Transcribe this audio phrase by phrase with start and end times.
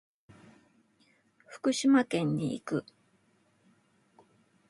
[1.45, 2.85] 福島県に行く。